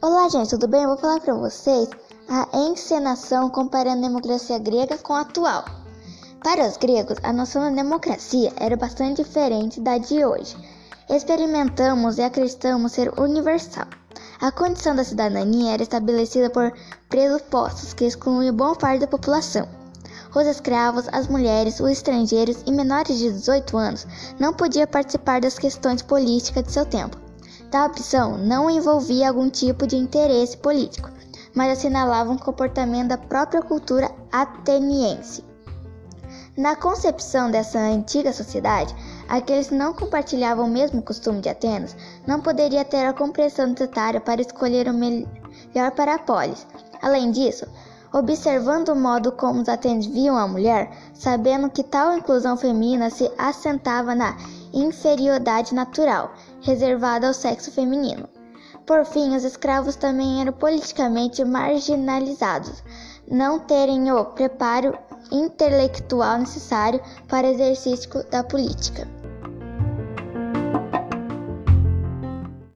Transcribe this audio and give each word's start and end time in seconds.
Olá, 0.00 0.28
gente, 0.28 0.50
tudo 0.50 0.68
bem? 0.68 0.82
Eu 0.82 0.90
vou 0.90 0.96
falar 0.96 1.18
para 1.18 1.34
vocês 1.34 1.88
a 2.28 2.46
encenação 2.56 3.50
comparando 3.50 4.04
a 4.04 4.08
democracia 4.08 4.56
grega 4.56 4.96
com 4.96 5.12
a 5.12 5.22
atual. 5.22 5.64
Para 6.40 6.68
os 6.68 6.76
gregos, 6.76 7.18
a 7.24 7.32
noção 7.32 7.62
da 7.62 7.82
democracia 7.82 8.52
era 8.60 8.76
bastante 8.76 9.24
diferente 9.24 9.80
da 9.80 9.98
de 9.98 10.24
hoje. 10.24 10.56
Experimentamos 11.10 12.16
e 12.16 12.22
acreditamos 12.22 12.92
ser 12.92 13.12
universal. 13.18 13.88
A 14.40 14.52
condição 14.52 14.94
da 14.94 15.02
cidadania 15.02 15.72
era 15.72 15.82
estabelecida 15.82 16.48
por 16.48 16.72
pressupostos 17.08 17.92
que 17.92 18.04
excluíam 18.04 18.54
boa 18.54 18.76
parte 18.76 19.00
da 19.00 19.08
população. 19.08 19.68
Os 20.32 20.46
escravos, 20.46 21.08
as 21.10 21.26
mulheres, 21.26 21.80
os 21.80 21.90
estrangeiros 21.90 22.62
e 22.64 22.70
menores 22.70 23.18
de 23.18 23.32
18 23.32 23.76
anos 23.76 24.06
não 24.38 24.54
podiam 24.54 24.86
participar 24.86 25.40
das 25.40 25.58
questões 25.58 26.02
políticas 26.02 26.62
de 26.62 26.70
seu 26.70 26.86
tempo. 26.86 27.27
Tal 27.70 27.88
opção 27.88 28.38
não 28.38 28.70
envolvia 28.70 29.28
algum 29.28 29.50
tipo 29.50 29.86
de 29.86 29.96
interesse 29.96 30.56
político, 30.56 31.10
mas 31.54 31.76
assinalava 31.76 32.30
um 32.30 32.38
comportamento 32.38 33.08
da 33.08 33.18
própria 33.18 33.60
cultura 33.60 34.10
ateniense. 34.32 35.44
Na 36.56 36.74
concepção 36.74 37.50
dessa 37.50 37.78
antiga 37.78 38.32
sociedade, 38.32 38.94
aqueles 39.28 39.68
que 39.68 39.74
não 39.74 39.92
compartilhavam 39.92 40.66
o 40.66 40.70
mesmo 40.70 41.02
costume 41.02 41.40
de 41.40 41.48
Atenas 41.48 41.94
não 42.26 42.40
poderiam 42.40 42.84
ter 42.84 43.06
a 43.06 43.12
compreensão 43.12 43.66
necessária 43.66 44.20
para 44.20 44.40
escolher 44.40 44.88
o 44.88 44.94
melhor 44.94 45.90
para 45.94 46.14
a 46.14 46.18
polis. 46.18 46.66
Além 47.02 47.30
disso, 47.30 47.64
observando 48.12 48.88
o 48.88 48.96
modo 48.96 49.30
como 49.30 49.60
os 49.60 49.68
atenienses 49.68 50.10
viam 50.10 50.36
a 50.36 50.48
mulher, 50.48 50.90
sabendo 51.14 51.70
que 51.70 51.84
tal 51.84 52.16
inclusão 52.16 52.56
feminina 52.56 53.10
se 53.10 53.30
assentava 53.38 54.14
na 54.14 54.36
inferioridade 54.72 55.74
natural, 55.74 56.32
reservada 56.60 57.26
ao 57.26 57.34
sexo 57.34 57.70
feminino. 57.70 58.28
Por 58.86 59.04
fim, 59.04 59.36
os 59.36 59.44
escravos 59.44 59.96
também 59.96 60.40
eram 60.40 60.52
politicamente 60.52 61.44
marginalizados, 61.44 62.82
não 63.30 63.58
terem 63.58 64.10
o 64.10 64.24
preparo 64.24 64.96
intelectual 65.30 66.38
necessário 66.38 67.00
para 67.28 67.46
o 67.46 67.50
exercício 67.50 68.08
da 68.30 68.42
política. 68.42 69.06